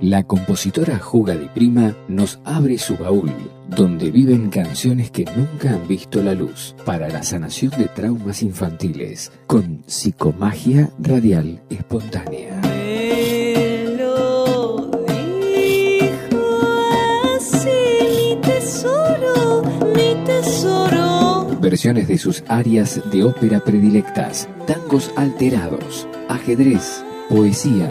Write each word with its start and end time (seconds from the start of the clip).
La 0.00 0.22
compositora 0.22 1.00
Juga 1.00 1.34
Di 1.34 1.48
Prima 1.48 1.92
nos 2.06 2.38
abre 2.44 2.78
su 2.78 2.96
baúl, 2.96 3.32
donde 3.68 4.12
viven 4.12 4.48
canciones 4.48 5.10
que 5.10 5.24
nunca 5.24 5.70
han 5.70 5.88
visto 5.88 6.22
la 6.22 6.34
luz, 6.34 6.76
para 6.84 7.08
la 7.08 7.24
sanación 7.24 7.72
de 7.76 7.86
traumas 7.86 8.44
infantiles, 8.44 9.32
con 9.48 9.82
psicomagia 9.88 10.88
radial 11.00 11.60
espontánea. 11.68 12.60
Me 12.62 13.96
lo 13.98 14.86
dijo 15.08 16.60
así, 17.36 18.38
mi 18.38 18.40
tesoro, 18.40 19.64
mi 19.96 20.14
tesoro. 20.24 21.58
Versiones 21.60 22.06
de 22.06 22.18
sus 22.18 22.44
áreas 22.46 23.00
de 23.10 23.24
ópera 23.24 23.58
predilectas, 23.58 24.48
tangos 24.64 25.10
alterados, 25.16 26.06
ajedrez, 26.28 27.02
poesía 27.28 27.90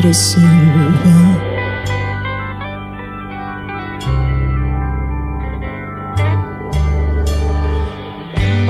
Madre 0.00 0.14
Silva. 0.14 1.50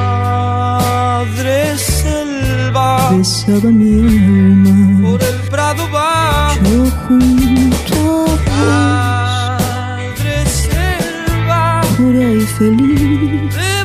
Madre 0.01 1.77
selva, 1.79 3.11
Besaba 3.13 3.71
mi 3.71 4.01
alma, 4.01 5.09
por 5.09 5.23
el 5.23 5.37
prado 5.51 5.89
va. 5.93 6.55
yo 6.65 6.91
junto 7.07 8.27
a 8.51 9.59
Madre 9.99 10.47
selva, 10.47 11.81
vos, 11.83 11.97
pura 11.97 12.25
y 12.33 12.41
feliz. 12.59 13.55
de 13.55 13.85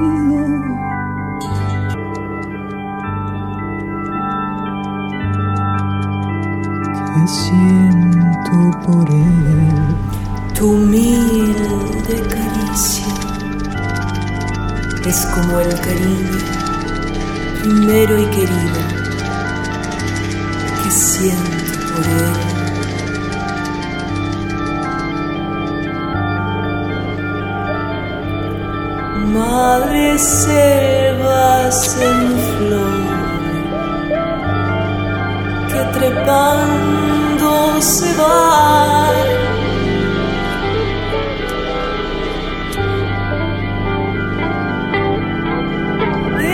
es 15.09 15.25
como 15.27 15.59
el 15.59 15.79
cariño 15.79 16.37
primero 17.61 18.19
y 18.19 18.25
querido 18.25 18.81
que 20.83 20.91
siento 20.91 21.93
por 21.93 22.05
él. 22.05 22.51
Madre 29.33 30.19
selvas 30.19 31.97
en 31.97 32.39
flor 32.57 33.11
que 35.69 35.99
trepando 35.99 37.81
se 37.81 38.13
va. 38.17 39.40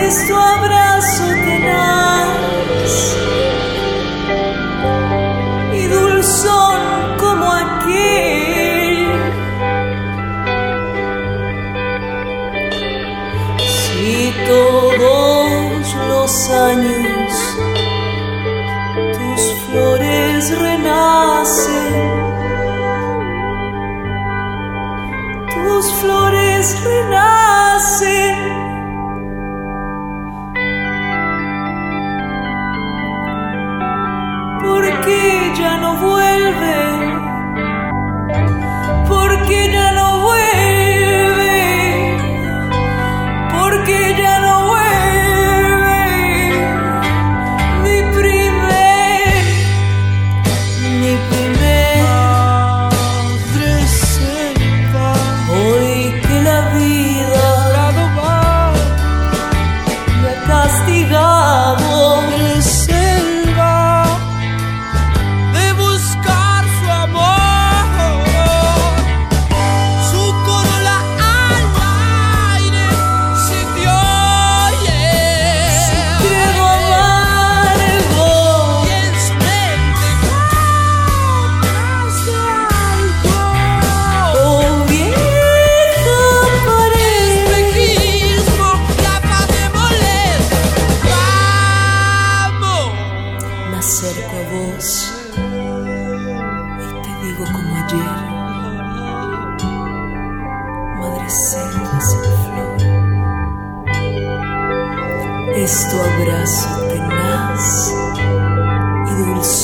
Tu 0.08 0.34
abrazo 0.34 1.24
tenaz 1.44 2.28
y 5.74 5.86
dulzón 5.86 6.80
como 7.18 7.52
aquel. 7.52 9.06
Si 13.58 14.32
todos 14.46 15.94
los 16.08 16.50
años 16.50 17.17
vuelve, 35.96 36.87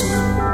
dulzón 0.04 0.53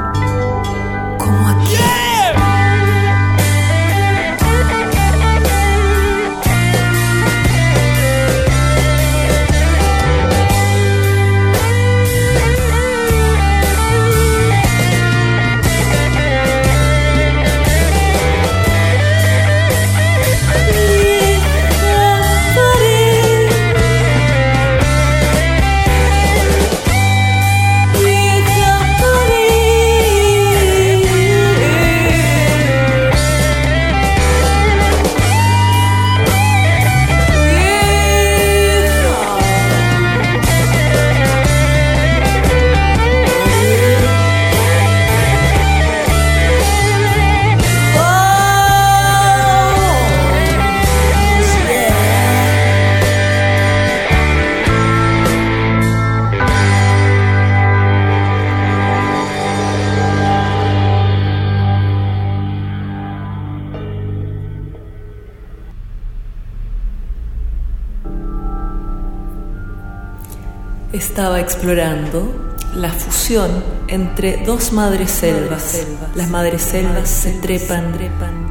Estaba 71.11 71.41
explorando 71.41 72.55
la 72.73 72.89
fusión 72.89 73.51
entre 73.89 74.45
dos 74.45 74.71
madres 74.71 75.11
selvas. 75.11 75.85
Las 76.15 76.29
madres 76.29 76.61
selvas 76.61 77.09
se 77.09 77.33
trepan, 77.33 77.91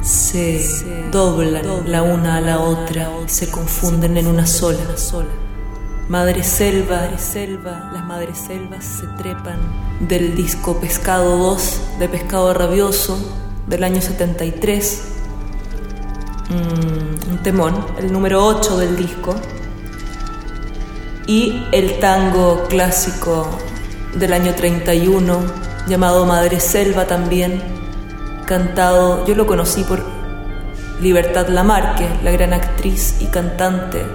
se 0.03 0.63
doblan 1.11 1.91
la 1.91 2.03
una 2.03 2.35
a 2.35 2.41
la 2.41 2.59
otra, 2.59 3.09
se 3.25 3.49
confunden 3.49 4.15
en 4.15 4.27
una 4.27 4.45
sola. 4.45 4.77
Madre 6.07 6.43
selva, 6.43 7.09
las 7.93 8.05
madres 8.05 8.37
selvas 8.37 8.85
se 8.85 9.07
trepan 9.17 9.57
del 10.07 10.35
disco 10.35 10.79
Pescado 10.79 11.37
2 11.37 11.81
de 11.97 12.09
Pescado 12.09 12.53
Rabioso 12.53 13.17
del 13.65 13.83
año 13.83 14.01
73. 14.01 15.01
Mm, 16.47 17.31
un 17.31 17.37
temón, 17.41 17.85
el 17.97 18.13
número 18.13 18.45
8 18.45 18.77
del 18.77 18.95
disco 18.97 19.35
y 21.27 21.63
el 21.71 21.99
tango 21.99 22.63
clásico 22.67 23.47
del 24.15 24.33
año 24.33 24.53
31 24.53 25.39
llamado 25.87 26.25
Madre 26.25 26.59
Selva 26.59 27.05
también, 27.05 27.61
cantado, 28.45 29.25
yo 29.25 29.35
lo 29.35 29.45
conocí 29.45 29.83
por 29.83 30.03
Libertad 31.01 31.47
Lamarque, 31.47 32.07
la 32.23 32.31
gran 32.31 32.53
actriz 32.53 33.15
y 33.19 33.25
cantante 33.25 34.05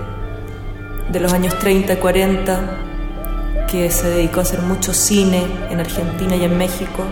de 1.11 1.21
los 1.21 1.33
años 1.33 1.59
30 1.59 1.95
y 1.95 1.97
40, 1.97 2.61
que 3.71 3.91
se 3.91 4.09
dedicó 4.11 4.41
a 4.41 4.43
hacer 4.43 4.61
mucho 4.61 4.93
cine 4.93 5.45
en 5.71 5.81
Argentina 5.81 6.37
y 6.37 6.45
en 6.45 6.57
México. 6.57 7.05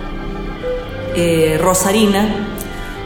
Eh, 1.16 1.58
Rosarina, 1.60 2.48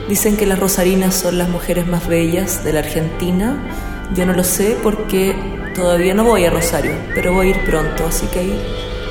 dicen 0.09 0.37
que 0.37 0.47
las 0.47 0.59
rosarinas 0.59 1.15
son 1.15 1.39
las 1.39 1.49
mujeres 1.49 1.87
más 1.87 2.07
bellas 2.07 2.65
de 2.65 2.73
la 2.73 2.81
Argentina. 2.81 3.57
Yo 4.15 4.27
no 4.27 4.33
lo 4.33 4.45
sé 4.45 4.77
porque 4.83 5.58
Todavía 5.79 6.13
no 6.13 6.25
voy 6.25 6.45
a 6.45 6.51
Rosario, 6.51 6.93
pero 7.15 7.33
voy 7.33 7.47
a 7.47 7.51
ir 7.51 7.65
pronto, 7.65 8.05
así 8.05 8.27
que 8.27 8.41
ahí 8.41 8.61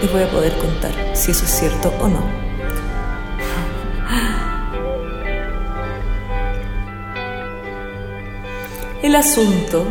les 0.02 0.12
voy 0.12 0.24
a 0.24 0.30
poder 0.30 0.52
contar 0.58 0.92
si 1.14 1.32
eso 1.32 1.46
es 1.46 1.52
cierto 1.52 1.94
o 2.02 2.10
no. 2.10 2.20
El 9.02 9.16
asunto 9.16 9.86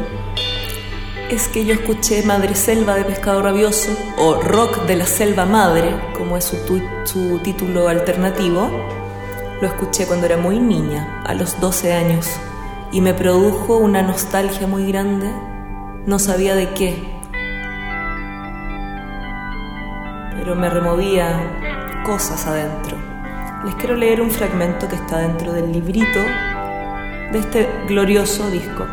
es 1.30 1.48
que 1.48 1.64
yo 1.64 1.72
escuché 1.72 2.22
Madre 2.24 2.54
Selva 2.54 2.96
de 2.96 3.04
Pescado 3.04 3.40
Rabioso 3.40 3.96
o 4.18 4.34
Rock 4.34 4.82
de 4.82 4.96
la 4.96 5.06
Selva 5.06 5.46
Madre, 5.46 5.98
como 6.12 6.36
es 6.36 6.44
su, 6.44 6.58
su 7.04 7.38
título 7.38 7.88
alternativo. 7.88 8.68
Lo 9.62 9.66
escuché 9.66 10.06
cuando 10.06 10.26
era 10.26 10.36
muy 10.36 10.58
niña, 10.58 11.22
a 11.24 11.32
los 11.32 11.58
12 11.58 11.94
años, 11.94 12.28
y 12.92 13.00
me 13.00 13.14
produjo 13.14 13.78
una 13.78 14.02
nostalgia 14.02 14.66
muy 14.66 14.86
grande 14.86 15.32
no 16.06 16.20
sabía 16.20 16.54
de 16.54 16.70
qué, 16.70 17.02
pero 20.38 20.54
me 20.54 20.70
removía 20.70 22.02
cosas 22.04 22.46
adentro. 22.46 22.96
Les 23.64 23.74
quiero 23.74 23.96
leer 23.96 24.20
un 24.20 24.30
fragmento 24.30 24.86
que 24.86 24.94
está 24.94 25.18
dentro 25.18 25.52
del 25.52 25.72
librito 25.72 26.20
de 27.32 27.38
este 27.40 27.68
glorioso 27.88 28.48
disco. 28.50 28.86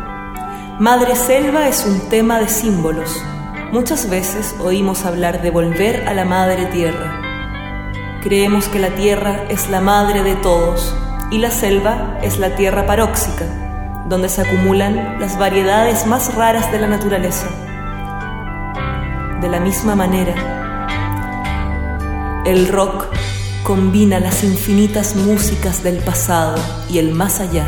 Madre 0.80 1.14
Selva 1.14 1.68
es 1.68 1.86
un 1.86 2.08
tema 2.08 2.40
de 2.40 2.48
símbolos. 2.48 3.22
Muchas 3.70 4.10
veces 4.10 4.56
oímos 4.58 5.04
hablar 5.04 5.40
de 5.40 5.50
volver 5.50 6.08
a 6.08 6.14
la 6.14 6.24
Madre 6.24 6.66
Tierra. 6.66 7.20
Creemos 8.24 8.66
que 8.66 8.80
la 8.80 8.90
Tierra 8.90 9.44
es 9.48 9.70
la 9.70 9.80
madre 9.80 10.24
de 10.24 10.34
todos 10.34 10.92
y 11.30 11.38
la 11.38 11.52
selva 11.52 12.18
es 12.22 12.38
la 12.38 12.56
tierra 12.56 12.86
paróxica 12.86 13.63
donde 14.06 14.28
se 14.28 14.42
acumulan 14.42 15.18
las 15.18 15.38
variedades 15.38 16.06
más 16.06 16.34
raras 16.34 16.70
de 16.70 16.78
la 16.78 16.86
naturaleza. 16.86 17.48
De 19.40 19.48
la 19.48 19.60
misma 19.60 19.94
manera, 19.96 20.34
el 22.44 22.68
rock 22.68 23.06
combina 23.62 24.20
las 24.20 24.44
infinitas 24.44 25.16
músicas 25.16 25.82
del 25.82 25.98
pasado 25.98 26.56
y 26.90 26.98
el 26.98 27.12
más 27.12 27.40
allá. 27.40 27.66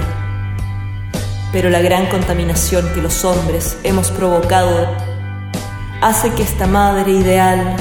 Pero 1.52 1.70
la 1.70 1.80
gran 1.80 2.06
contaminación 2.06 2.86
que 2.92 3.00
los 3.00 3.24
hombres 3.24 3.78
hemos 3.82 4.10
provocado 4.10 4.94
hace 6.02 6.30
que 6.32 6.42
esta 6.42 6.66
madre 6.66 7.12
ideal 7.12 7.76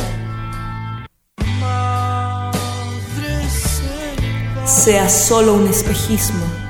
sea 4.66 5.10
solo 5.10 5.54
un 5.56 5.68
espejismo 5.68 6.65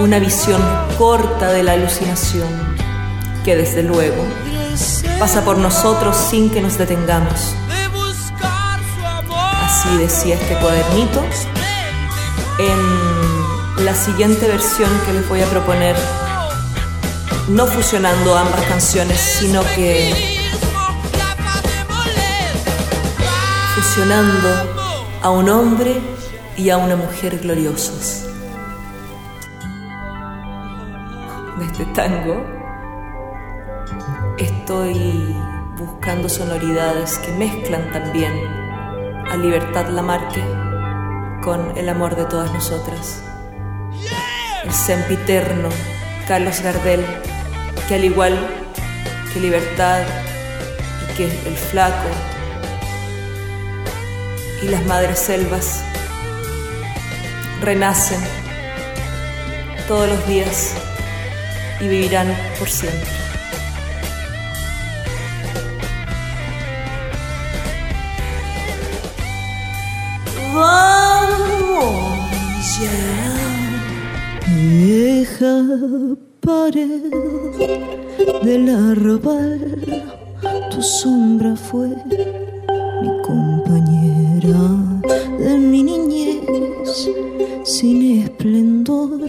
una 0.00 0.18
visión 0.18 0.62
corta 0.96 1.52
de 1.52 1.62
la 1.62 1.72
alucinación 1.72 2.48
que 3.44 3.56
desde 3.56 3.82
luego 3.82 4.24
pasa 5.18 5.44
por 5.44 5.58
nosotros 5.58 6.16
sin 6.16 6.50
que 6.50 6.60
nos 6.60 6.78
detengamos. 6.78 7.54
Así 9.64 9.96
decía 9.98 10.36
este 10.36 10.54
cuadernito 10.58 11.20
en 12.58 13.84
la 13.84 13.94
siguiente 13.94 14.46
versión 14.46 14.90
que 15.06 15.12
les 15.12 15.28
voy 15.28 15.40
a 15.40 15.46
proponer, 15.46 15.96
no 17.48 17.66
fusionando 17.66 18.36
ambas 18.36 18.62
canciones, 18.66 19.18
sino 19.18 19.62
que 19.74 20.38
fusionando 23.74 24.98
a 25.22 25.30
un 25.30 25.48
hombre 25.48 26.00
y 26.56 26.70
a 26.70 26.76
una 26.76 26.96
mujer 26.96 27.38
gloriosos. 27.38 28.27
De 31.78 31.84
este 31.84 31.94
tango, 31.94 32.44
estoy 34.36 35.34
buscando 35.76 36.28
sonoridades 36.28 37.18
que 37.18 37.30
mezclan 37.32 37.92
también 37.92 38.32
a 39.30 39.36
Libertad 39.36 39.88
Lamarque 39.88 40.42
con 41.42 41.76
el 41.78 41.88
amor 41.88 42.16
de 42.16 42.24
todas 42.24 42.52
nosotras. 42.52 43.22
El 44.64 44.72
sempiterno 44.72 45.68
Carlos 46.26 46.60
Gardel, 46.62 47.04
que 47.86 47.94
al 47.94 48.04
igual 48.04 48.36
que 49.32 49.40
Libertad 49.40 50.02
y 51.04 51.16
que 51.16 51.24
el 51.24 51.56
flaco 51.56 52.08
y 54.62 54.68
las 54.68 54.84
madres 54.86 55.18
selvas 55.18 55.84
renacen 57.62 58.20
todos 59.86 60.08
los 60.08 60.26
días 60.26 60.74
y 61.80 61.88
vivirán 61.88 62.28
por 62.58 62.68
siempre. 62.68 63.08
Vamos 70.54 71.68
ya. 72.80 73.18
vieja 74.54 75.64
pared 76.40 77.12
del 78.42 78.68
arrabal, 78.68 79.60
tu 80.70 80.82
sombra 80.82 81.54
fue 81.54 81.88
mi 83.02 83.10
compañera 83.22 84.60
de 85.38 85.58
mi 85.58 85.82
niñez 85.82 87.10
sin 87.64 88.22
esplendor. 88.22 89.20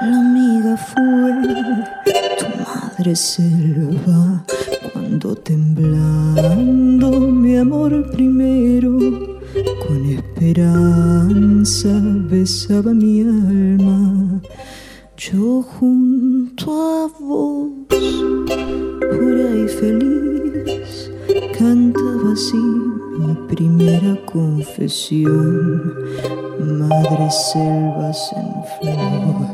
La 0.00 0.18
amiga 0.18 0.76
fue 0.76 1.32
tu 2.38 2.46
madre 2.62 3.16
selva 3.16 4.44
cuando 4.92 5.34
temblando 5.34 7.10
mi 7.20 7.56
amor 7.56 8.10
primero 8.10 8.98
con 9.86 10.04
esperanza 10.06 11.88
besaba 12.28 12.92
mi 12.92 13.22
alma. 13.22 14.40
Yo 15.16 15.62
junto 15.62 16.72
a 16.72 17.06
vos, 17.20 17.70
pura 17.88 19.56
y 19.64 19.68
feliz, 19.68 21.10
cantaba 21.56 22.32
así 22.32 22.56
mi 22.56 23.34
primera 23.48 24.18
confesión. 24.26 26.43
Madre 26.64 27.30
selvas 27.30 28.32
en 28.36 28.48
flor, 28.80 29.46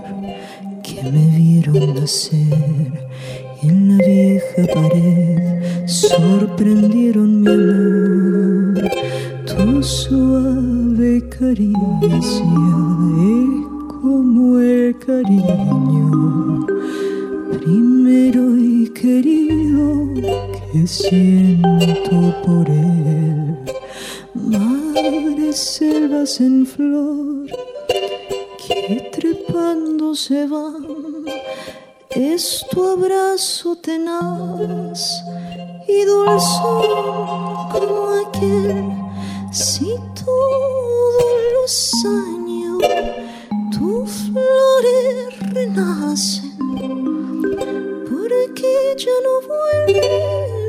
que 0.83 1.03
me 1.11 1.27
vieron 1.37 1.95
nacer 1.95 3.09
y 3.63 3.69
en 3.69 3.99
la 3.99 4.05
vieja 4.05 4.63
pared 4.73 5.87
sorprendieron 5.87 7.43
mi 7.43 7.49
amor. 7.49 8.91
Tu 9.45 9.83
suave 9.83 11.29
caricia 11.29 11.77
es 12.21 13.51
como 13.89 14.61
el 14.61 14.97
cariño 15.05 16.67
primero 17.59 18.57
y 18.57 18.89
querido 18.91 20.15
que 20.73 20.87
siento 20.87 22.35
por 22.45 22.71
él. 22.71 23.00
Selvas 25.53 26.41
en 26.41 26.65
flor 26.65 27.47
que 28.57 29.11
trepando 29.11 30.15
se 30.15 30.47
van, 30.47 31.25
es 32.11 32.65
tu 32.71 32.85
abrazo 32.85 33.75
tenaz 33.75 35.25
y 35.89 36.05
dulzón 36.05 37.69
como 37.73 38.27
aquel. 38.29 38.93
Si 39.51 39.97
todos 40.25 41.43
los 41.55 41.95
años 42.05 42.79
tus 43.77 44.31
flores 44.31 45.53
renacen, 45.53 46.57
porque 48.09 48.95
ya 48.97 49.17
no 49.25 49.35
vuelve 49.49 50.60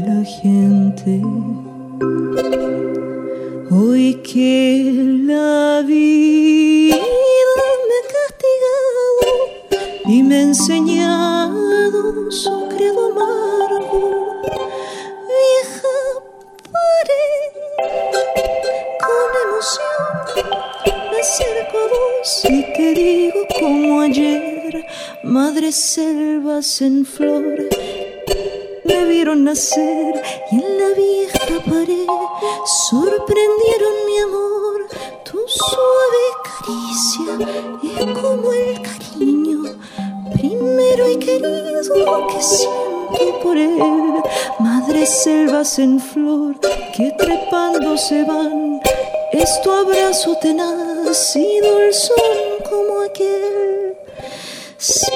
la 0.00 0.24
gente. 0.24 1.20
Hoy 3.70 4.14
que 4.22 4.92
la 5.26 5.82
vida 5.86 6.96
me 7.88 7.96
ha 7.98 8.04
castigado 8.16 9.26
y 10.06 10.22
me 10.22 10.36
ha 10.36 10.42
enseñado 10.42 12.30
su 12.30 12.68
credo 12.68 13.12
amargo, 13.12 14.42
vieja 15.28 15.98
pared 16.72 17.52
con 19.06 19.30
emoción 19.46 20.10
me 21.10 21.20
acerco 21.20 21.76
a 21.78 21.86
vos 21.92 22.44
y 22.44 22.62
te 22.72 22.94
digo 22.94 23.40
como 23.58 24.00
ayer, 24.00 24.86
madre 25.22 25.72
selvas 25.72 26.80
en 26.80 27.04
flor 27.04 27.69
vieron 29.20 29.44
nacer 29.44 30.22
y 30.50 30.54
en 30.54 30.78
la 30.78 30.94
vieja 30.96 31.62
pared 31.68 32.06
sorprendieron 32.88 33.94
mi 34.06 34.18
amor. 34.18 34.86
Tu 35.26 35.38
suave 35.46 36.24
caricia 36.48 37.32
es 37.98 38.18
como 38.18 38.50
el 38.50 38.80
cariño 38.80 39.78
primero 40.32 41.10
y 41.10 41.18
querido 41.18 42.26
que 42.28 42.42
siento 42.42 43.40
por 43.42 43.58
él. 43.58 44.22
Madre 44.58 45.04
selvas 45.04 45.78
en 45.78 46.00
flor 46.00 46.58
que 46.96 47.12
trepando 47.18 47.98
se 47.98 48.24
van. 48.24 48.80
Es 49.32 49.60
tu 49.60 49.70
abrazo 49.70 50.34
tenaz 50.40 51.36
y 51.36 51.60
dulzón 51.60 52.38
como 52.70 53.02
aquel. 53.02 53.98
Si 54.78 55.09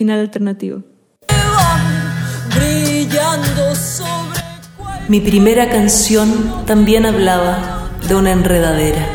Final, 0.00 0.20
alternativo. 0.20 0.82
Mi 5.10 5.20
primera 5.20 5.68
canción 5.68 6.64
también 6.64 7.04
hablaba 7.04 7.90
de 8.08 8.14
una 8.14 8.32
enredadera. 8.32 9.06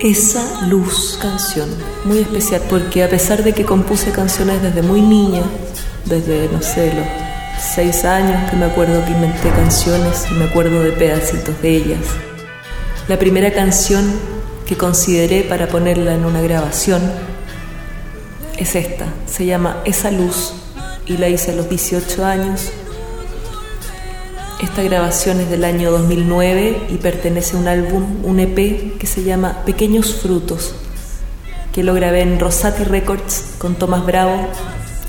Esa 0.00 0.66
luz 0.66 1.16
canción, 1.22 1.68
muy 2.04 2.18
especial, 2.18 2.60
porque 2.68 3.04
a 3.04 3.08
pesar 3.08 3.44
de 3.44 3.52
que 3.52 3.64
compuse 3.64 4.10
canciones 4.10 4.60
desde 4.62 4.82
muy 4.82 5.00
niña, 5.00 5.42
desde, 6.06 6.48
no 6.48 6.60
sé, 6.60 6.92
los 6.92 7.06
seis 7.76 8.04
años 8.04 8.50
que 8.50 8.56
me 8.56 8.64
acuerdo 8.64 9.04
que 9.04 9.12
inventé 9.12 9.48
canciones 9.50 10.26
y 10.28 10.34
me 10.34 10.46
acuerdo 10.46 10.82
de 10.82 10.90
pedacitos 10.90 11.62
de 11.62 11.76
ellas, 11.76 12.00
la 13.06 13.16
primera 13.16 13.52
canción 13.52 14.12
que 14.66 14.76
consideré 14.76 15.42
para 15.42 15.68
ponerla 15.68 16.14
en 16.14 16.24
una 16.24 16.40
grabación 16.40 17.31
es 18.62 18.74
esta, 18.74 19.06
se 19.26 19.46
llama 19.46 19.82
Esa 19.84 20.10
luz 20.10 20.54
y 21.06 21.16
la 21.16 21.28
hice 21.28 21.52
a 21.52 21.54
los 21.54 21.68
18 21.68 22.24
años 22.24 22.72
esta 24.62 24.84
grabación 24.84 25.40
es 25.40 25.50
del 25.50 25.64
año 25.64 25.90
2009 25.90 26.86
y 26.88 26.94
pertenece 26.98 27.56
a 27.56 27.58
un 27.58 27.66
álbum, 27.66 28.24
un 28.24 28.38
EP 28.38 28.96
que 28.96 29.06
se 29.08 29.24
llama 29.24 29.64
Pequeños 29.66 30.14
Frutos. 30.14 30.76
que 31.72 31.82
lo 31.82 31.94
grabé 31.94 32.20
en 32.20 32.38
Rosati 32.38 32.84
Records 32.84 33.54
con 33.58 33.74
Tomás 33.74 34.06
Bravo, 34.06 34.46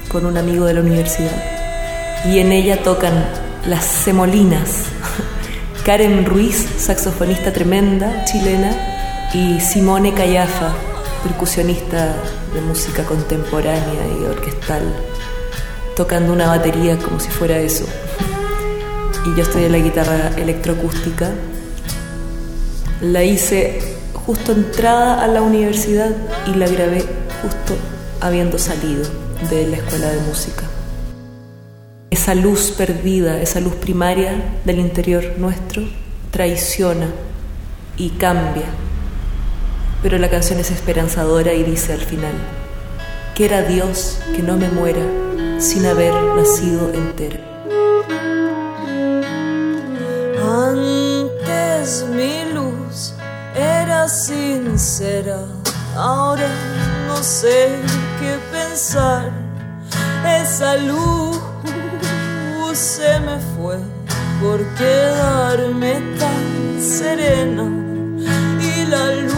con 0.09 0.25
un 0.25 0.37
amigo 0.37 0.65
de 0.65 0.73
la 0.73 0.81
universidad. 0.81 1.31
Y 2.25 2.39
en 2.39 2.51
ella 2.51 2.81
tocan 2.81 3.25
las 3.67 3.85
Semolinas, 3.85 4.85
Karen 5.85 6.25
Ruiz, 6.25 6.65
saxofonista 6.77 7.53
tremenda, 7.53 8.25
chilena, 8.25 9.29
y 9.35 9.59
Simone 9.59 10.13
Callafa, 10.15 10.73
percusionista 11.23 12.15
de 12.53 12.61
música 12.61 13.03
contemporánea 13.05 14.07
y 14.19 14.25
orquestal, 14.25 14.83
tocando 15.95 16.33
una 16.33 16.47
batería 16.47 16.97
como 16.97 17.19
si 17.19 17.29
fuera 17.29 17.57
eso. 17.57 17.85
Y 19.25 19.37
yo 19.37 19.43
estoy 19.43 19.63
en 19.63 19.71
la 19.71 19.77
guitarra 19.77 20.31
electroacústica. 20.37 21.31
La 23.01 23.23
hice 23.23 23.79
justo 24.13 24.51
entrada 24.51 25.23
a 25.23 25.27
la 25.27 25.41
universidad 25.41 26.11
y 26.45 26.55
la 26.55 26.67
grabé 26.67 27.05
justo 27.41 27.75
habiendo 28.21 28.59
salido 28.59 29.03
de 29.49 29.67
la 29.67 29.77
escuela 29.77 30.09
de 30.09 30.21
música. 30.21 30.63
Esa 32.09 32.35
luz 32.35 32.71
perdida, 32.77 33.41
esa 33.41 33.59
luz 33.59 33.75
primaria 33.75 34.59
del 34.65 34.79
interior 34.79 35.33
nuestro, 35.37 35.83
traiciona 36.31 37.07
y 37.97 38.11
cambia. 38.11 38.65
Pero 40.03 40.17
la 40.17 40.29
canción 40.29 40.59
es 40.59 40.69
esperanzadora 40.69 41.53
y 41.53 41.63
dice 41.63 41.93
al 41.93 42.01
final, 42.01 42.33
quiera 43.33 43.63
Dios 43.63 44.19
que 44.35 44.43
no 44.43 44.57
me 44.57 44.69
muera 44.69 45.01
sin 45.59 45.85
haber 45.85 46.13
nacido 46.13 46.91
entera. 46.93 47.39
Antes 50.43 52.05
mi 52.11 52.53
luz 52.53 53.13
era 53.55 54.07
sincera, 54.09 55.39
ahora 55.95 56.49
no 57.07 57.17
sé 57.23 57.69
qué 58.19 58.37
pensar. 58.51 59.31
Esa 60.25 60.75
luz 60.75 61.39
se 62.73 63.19
me 63.19 63.37
fue 63.55 63.77
por 64.41 64.59
quedarme 64.75 66.01
tan 66.17 66.81
serena 66.81 67.69
y 68.59 68.85
la 68.87 69.11
luz 69.21 69.32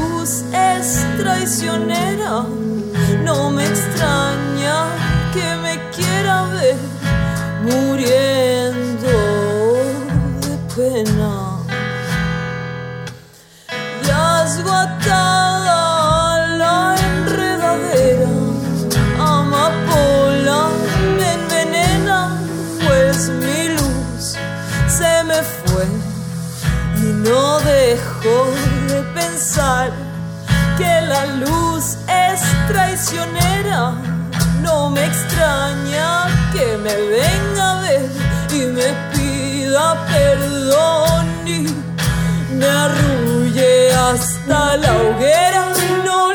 traicionera. 1.25 2.45
No 3.23 3.49
me 3.49 3.65
extraña 3.65 4.77
que 5.33 5.47
me 5.63 5.73
quiera 5.95 6.35
ver 6.53 6.77
muriendo 7.69 9.13
de 10.45 10.53
pena. 10.75 11.33
Yazgo 14.07 14.71
atada 14.71 15.77
a 16.33 16.47
la 16.61 16.95
enredadera, 17.09 18.33
amapola 19.17 20.59
me 21.17 21.27
envenena, 21.39 22.19
pues 22.85 23.29
mi 23.29 23.61
luz 23.77 24.23
se 24.97 25.13
me 25.29 25.39
fue 25.57 25.85
y 27.03 27.07
no 27.27 27.59
dejo 27.61 28.35
de 28.89 29.01
pensar 29.19 30.04
la 31.25 31.35
luz 31.35 31.97
es 32.07 32.41
traicionera. 32.67 33.93
No 34.61 34.89
me 34.89 35.05
extraña 35.05 36.27
que 36.53 36.77
me 36.77 36.95
venga 36.95 37.77
a 37.77 37.81
ver 37.81 38.09
y 38.51 38.61
me 38.77 38.89
pida 39.13 40.05
perdón 40.07 41.25
y 41.45 41.67
me 42.53 42.67
arrulle 42.67 43.93
hasta 43.93 44.77
la 44.77 44.91
hoguera. 44.93 45.65
No 46.03 46.34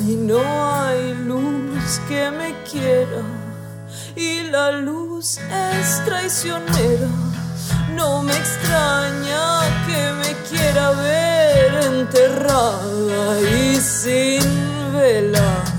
y 0.00 0.16
no 0.16 0.40
hay 0.40 1.14
luz 1.14 2.00
que 2.08 2.30
me 2.30 2.54
quiera 2.70 3.22
y 4.14 4.42
la 4.44 4.72
luz 4.72 5.38
es 5.38 6.04
traicionera. 6.04 7.08
No 7.94 8.22
me 8.22 8.32
extraña 8.32 9.60
que 9.86 10.12
me 10.20 10.32
quiera 10.48 10.90
ver 10.90 11.74
enterrada 11.84 13.40
y 13.40 13.76
sin 13.76 14.42
velas. 14.92 15.77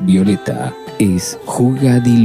Violeta 0.00 0.72
es 0.98 1.38
Juga 1.46 2.00
di 2.00 2.24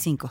45. 0.01 0.17